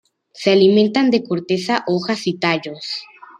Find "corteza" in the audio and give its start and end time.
1.23-1.83